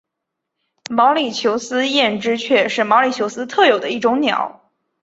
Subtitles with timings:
[0.89, 4.63] 毛里求斯艳织雀是毛里求斯特有的一种鸟。